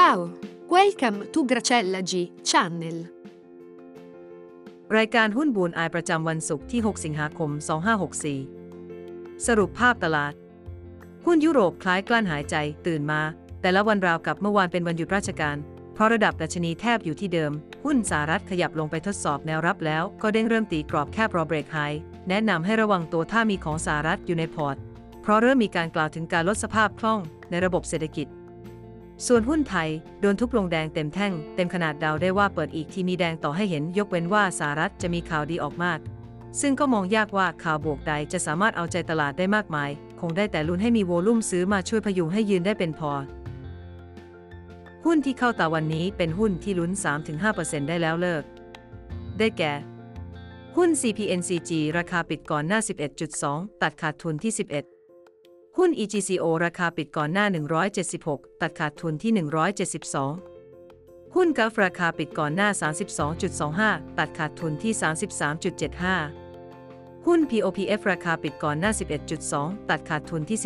[0.00, 0.20] Ciao,
[0.74, 2.12] welcome to Gracella G
[2.48, 2.98] Channel.
[4.96, 7.50] รายการหุ้นบูนอายประจำวันศุกร์ที่ 6 สิงหาคม
[8.68, 10.32] 2564 สรุปภาพตลาด
[11.26, 13.20] หุ้นยุโรปคล้ายกลั้นหายใจตื่นมา
[13.60, 15.56] แต่ละวันราวกับเมื่อวานเป็นวันหยุดราชการ
[15.94, 17.52] เพราะระดับดัชนีแทบอยู่ที่เดิม
[17.84, 21.78] หุ้นสหรัฐขยับลงไปทดสอบแนวรับแล้ว ก็เด้งเริ่มตีกรอบแคบรอเบรกไฮ
[22.28, 24.76] แนะนำให้ระวังตัวถ้ามีของสหรัฐอยู่ในพอร์ต
[25.22, 27.20] เพราะเริ่มมีการกล่าวถึงการลดสภาพคล่อง
[27.50, 28.28] ในระบบเศรษฐกิจ
[29.26, 29.88] ส่วนหุ้นไทย
[30.20, 35.98] โดนทุบลงแดงเต็มแท่ง เต็มขนาดเดาได้ว่าเปิดอีกทีมีแดงต่อให้เห็นยกเว้นว่าสหรัฐจะมีข่าวดีออกมาก
[36.60, 43.12] ซึ่งก็มองยากว่าข่าวบวกใดจะสามารถเอาใจตลาดได้มากมาย คงได้แต่ลุ้นให้มีโวลุ่มซื้อมาช่วยพยุงให้ยืนได้เป็นพอ
[45.04, 46.92] หุ้นที่เข้าตาวันนี้เป็นหุ้นที่ลุ้น
[47.40, 48.44] 3-5%ได้แล้วเลิก
[49.38, 49.72] ได้แก่
[50.76, 52.80] หุ้น CPNCG ราคาปิดก่อนหน้า
[53.30, 54.99] 11.2 ตัดขาดทุนที่ 11
[55.84, 57.46] หุ้น EGCO ราคาปิดก่อนหน้า
[58.02, 59.32] 176 ตัดขาดทุนที่
[60.52, 62.68] 172 หุ้นกัฟราคาปิดก่อนหน้า
[63.44, 64.92] 32.25 ตัดขาดทุนที่
[66.50, 68.90] 33.75 หุ้น POPF ราคาปิดก่อนหน้า
[69.40, 70.58] 11.2 ตัดขาดทุนที่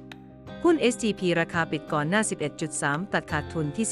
[0.00, 2.20] 11 หุ้น SGP ราคาปิดก่อนหน้า
[2.70, 3.86] 11.3 ตัดขาดทุนที่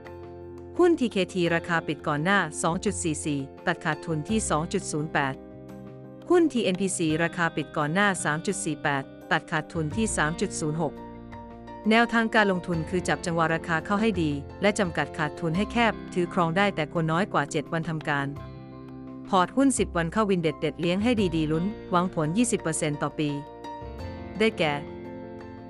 [0.00, 2.38] 10.8 หุ้น TKT ราคาปิดก่อนหน้า
[3.02, 4.38] 2.44 ตัดขาดทุนที่
[5.14, 10.06] 2.08 หุ้น TNPC ราคาปิดก่อนหน้า 3.48 ตัดขาดทุนที่
[11.18, 14.30] 3.06 แนวทางการลงทุนคือจับจังหวะราคาเข้าให้ดี
[14.62, 18.26] และจำกัดขาดทุนให้แคบ ถือครองได้แต่ควรน้อยกว่า 7 วันทำการ
[19.28, 22.28] พอร์ตหุ้น 10 วันเข้าวินเด็ดเด็ดเลี้ยงให้ดีๆลุ้น หวังผล
[22.64, 23.30] 20%ต่อปี
[24.38, 24.72] ได้แก่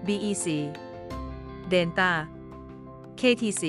[0.06, 0.46] BEC
[1.72, 2.10] Denta
[3.20, 3.64] KTC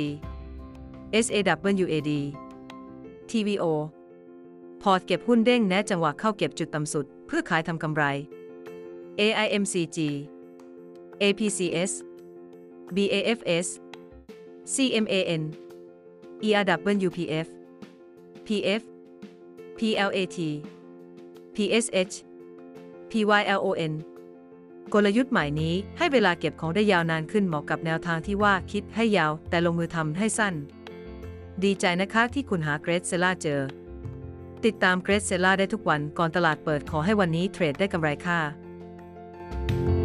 [1.25, 2.11] SAWAD
[3.29, 3.65] TVO
[4.81, 8.03] พอร์ตเก็บหุ้นเด้งแนะจังหวะเข้าเก็บจุดต่ำสุด เพื่อขายทำกำไร
[9.17, 9.97] AIMCG
[11.21, 11.91] APCS
[12.95, 13.67] BAFS
[14.73, 15.41] CMAN
[16.43, 17.47] ERWPF
[18.45, 18.81] PF
[19.77, 20.37] PLAT
[21.55, 22.15] PSH
[23.11, 23.93] PYLON
[24.93, 30.53] กลยุทธ์ใหม่นี้ให้เวลาเก็บของได้ยาวนานขึ้นเหมาะกับแนวทางที่ว่าคิดให้ยาวแต่ลงมือทำให้สั้น
[31.63, 33.61] ดีใจนะคะที่คุณหาเกรดเซล่าเจอ
[34.65, 38.37] ติดตามเกรดเซล่าได้ทุกวันก่อนตลาดเปิดขอให้วันนี้เทรดได้กำไรค่
[39.51, 39.98] you